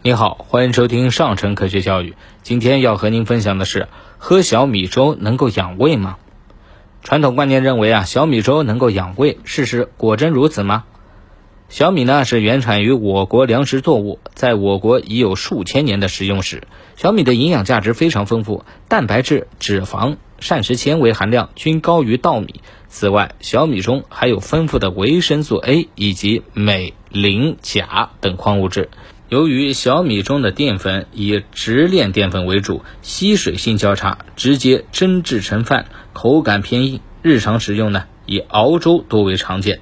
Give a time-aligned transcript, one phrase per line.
[0.00, 2.14] 你好，欢迎收听上城科学教育。
[2.44, 6.18] 今天要和您分享的是，喝小米粥能够养胃吗？
[7.02, 10.84] 传统观念认为啊，小米粥能够养胃，事实果真如此吗？
[11.68, 16.62] 小米呢是原产于我国粮食作物，在我国已有数千年的食用史。
[16.94, 22.60] 小米的营养价值非常丰富，蛋白质、脂肪、膳食纤维含量均高于稻米。
[22.86, 28.90] 此外，小米中还有丰富的维生素 A 以及镁、磷、钾等矿物质。
[29.28, 37.00] 由于小米中的淀粉以直链淀粉为主，吸水性较差，直接蒸制成饭，口感偏硬。
[37.20, 39.80] 日常食用呢，以熬粥多为常见。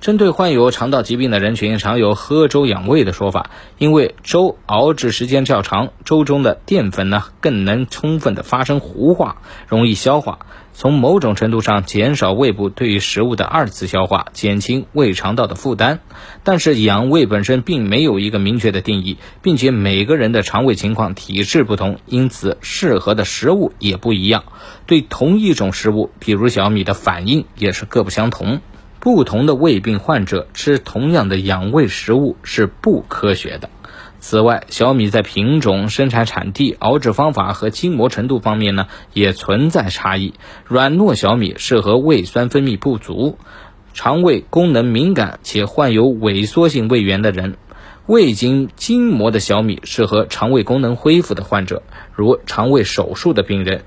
[0.00, 10.38] 针对患有肠道疾病的人群，常有喝粥养胃的说法，因为粥熬制时间较长，粥中的淀粉呢更能充分的发生糊化，容易消化。
[10.72, 15.98] 从某种程度上减少胃部对于食物的二次消化，减轻胃肠道的负担。
[16.44, 24.44] 但是养胃本身并没有一个明确的定义，并且每个人的肠胃情况、体质不同，因此适合的食物也不一样。
[24.86, 28.60] 对同一种食物，比如小米的反应也是各不相同。
[29.08, 33.70] 不同的胃病患者吃同样的养胃食物是不科学的。
[34.18, 40.34] 此外，小米在品种、生产产地、熬制方法和筋膜程度方面呢，也存在差异。
[40.66, 43.38] 软糯小米适合胃酸分泌不足、
[43.94, 47.52] 肠胃功能敏感且患有萎缩性胃炎的人；
[48.04, 51.82] 未经筋膜的小米适合肠胃功能恢复的患者，
[52.14, 53.84] 如肠胃手术的病人，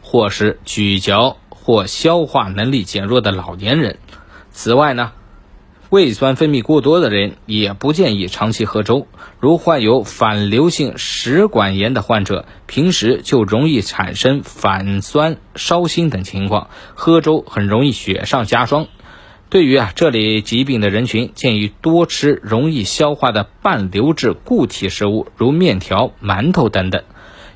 [0.00, 3.98] 或是咀嚼或消化能力减弱的老年人。
[4.52, 5.12] 此外呢。
[5.90, 9.08] 胃酸分泌过多的人也不建议长期喝粥，
[9.40, 18.86] 如患有反流性食管炎的患者，平时就容易产生反酸、烧心等情况，喝粥很容易雪上加霜。
[19.50, 27.02] 对于啊这类疾病的人群，建议多吃容易消化的半流质固体食物，如面条、馒头等等，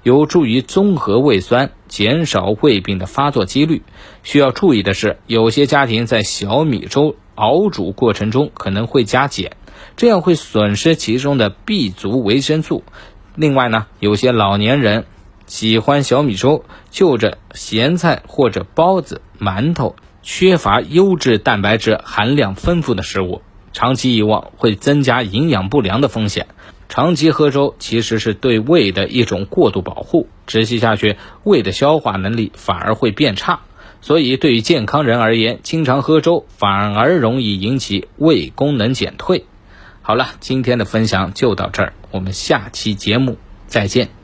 [0.03, 3.83] 有助于综合胃酸，减少胃病的发作几率。
[4.23, 7.17] 需要注意的是，有些家庭在小米粥。
[7.37, 9.51] 熬煮过程中可能会加碱，
[9.95, 12.83] 这样会损失其中的 B 族维生素。
[13.35, 15.05] 另外呢，有些老年人
[15.45, 23.43] 喜欢小米粥，就着咸菜或者包子、馒头，缺乏优质蛋白质含量丰富的食物，
[23.75, 26.47] 长期以往会增加营养不良的风险。
[26.89, 33.61] 长期喝粥其实是对胃的一种过度保护，持续下去，胃的消化能力反而会变差。
[34.01, 39.45] 所以，对于健康人而言，经常喝粥反而容易引起胃功能减退。
[40.03, 43.37] 好了，今天的分享就到这儿，我们下期节目
[43.67, 44.16] 再见。